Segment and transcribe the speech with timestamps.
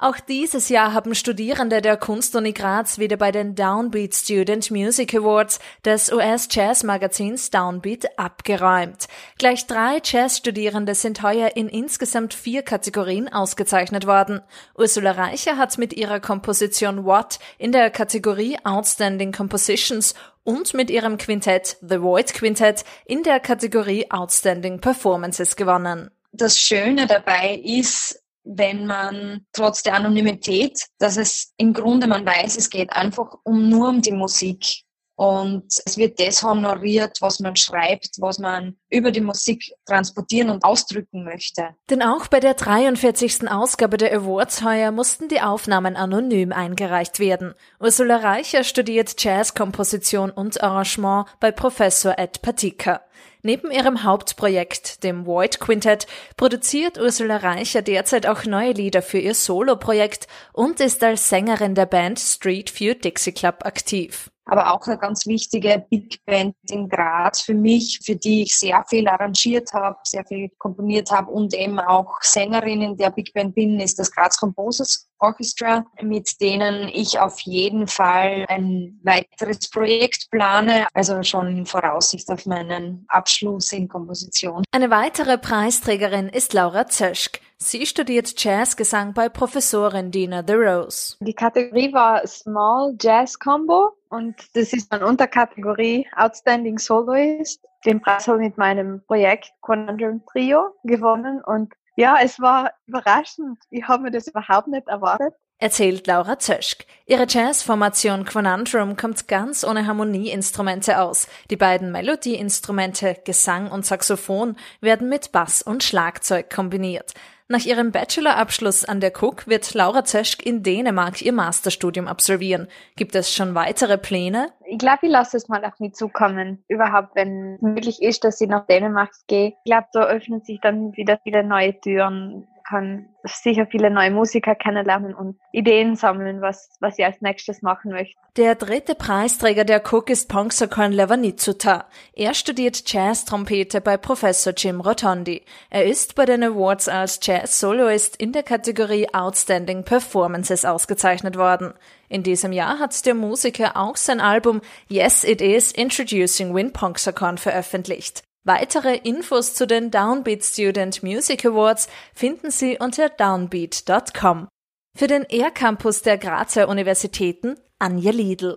[0.00, 5.58] Auch dieses Jahr haben Studierende der Kunstuni Graz wieder bei den Downbeat Student Music Awards
[5.84, 9.08] des US-Jazz-Magazins Downbeat abgeräumt.
[9.38, 14.40] Gleich drei Jazz-Studierende sind heuer in insgesamt vier Kategorien ausgezeichnet worden.
[14.76, 21.18] Ursula Reicher hat mit ihrer Komposition What in der Kategorie Outstanding Compositions und mit ihrem
[21.18, 26.12] Quintett The Void Quintett in der Kategorie Outstanding Performances gewonnen.
[26.30, 28.17] Das Schöne dabei ist,
[28.48, 33.68] wenn man trotz der Anonymität, dass es im Grunde man weiß, es geht einfach um
[33.68, 34.84] nur um die Musik.
[35.16, 40.62] Und es wird das honoriert, was man schreibt, was man über die Musik transportieren und
[40.62, 41.70] ausdrücken möchte.
[41.90, 43.50] Denn auch bei der 43.
[43.50, 47.54] Ausgabe der Awards heuer mussten die Aufnahmen anonym eingereicht werden.
[47.80, 53.00] Ursula Reicher studiert Jazzkomposition und Arrangement bei Professor Ed Patika.
[53.42, 59.34] Neben ihrem Hauptprojekt, dem Void Quintet, produziert Ursula Reicher derzeit auch neue Lieder für ihr
[59.34, 64.30] Soloprojekt und ist als Sängerin der Band Street View Dixie Club aktiv.
[64.44, 68.82] Aber auch eine ganz wichtige Big Band in Graz für mich, für die ich sehr
[68.88, 73.54] viel arrangiert habe, sehr viel komponiert habe und eben auch Sängerin in der Big Band
[73.54, 80.30] bin, ist das Graz Composers Orchestra, mit denen ich auf jeden Fall ein weiteres Projekt
[80.30, 84.64] plane, also schon in Voraussicht auf meinen Abschluss in Komposition.
[84.72, 87.40] Eine weitere Preisträgerin ist Laura Zöschk.
[87.60, 91.16] Sie studiert Jazzgesang bei Professorin Dina The Rose.
[91.18, 97.60] Die Kategorie war Small Jazz Combo und das ist eine Unterkategorie Outstanding Soloist.
[97.84, 103.58] Den Preis habe ich mit meinem Projekt Conundrum Trio gewonnen und ja, es war überraschend.
[103.70, 105.34] Ich habe mir das überhaupt nicht erwartet.
[105.58, 106.86] Erzählt Laura Zöschk.
[107.06, 111.26] Ihre Jazzformation Conundrum kommt ganz ohne Harmonieinstrumente aus.
[111.50, 117.14] Die beiden Melodieinstrumente Gesang und Saxophon werden mit Bass und Schlagzeug kombiniert.
[117.50, 122.68] Nach ihrem Bachelorabschluss an der Cook wird Laura Zeschk in Dänemark ihr Masterstudium absolvieren.
[122.94, 124.50] Gibt es schon weitere Pläne?
[124.66, 126.62] Ich glaube, ich lasse es mal auf mich zukommen.
[126.68, 129.54] Überhaupt, wenn es möglich ist, dass ich nach Dänemark gehe.
[129.64, 134.54] Ich glaube, da öffnen sich dann wieder viele neue Türen kann sicher viele neue Musiker
[134.54, 138.16] kennenlernen und Ideen sammeln, was, was ich als nächstes machen möchte.
[138.36, 141.86] Der dritte Preisträger der Cook ist Pongsakon Levanitsuta.
[142.12, 145.42] Er studiert Jazz-Trompete bei Professor Jim Rotondi.
[145.70, 151.74] Er ist bei den Awards als Jazz-Soloist in der Kategorie Outstanding Performances ausgezeichnet worden.
[152.08, 157.38] In diesem Jahr hat der Musiker auch sein Album Yes It Is Introducing Win Pongsakon
[157.38, 158.27] veröffentlicht.
[158.48, 164.48] Weitere Infos zu den Downbeat Student Music Awards finden Sie unter downbeat.com.
[164.96, 168.56] Für den Air Campus der Grazer Universitäten Anja Liedl.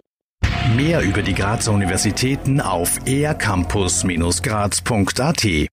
[0.78, 5.68] Mehr über die Grazer Universitäten auf aircampus-graz.at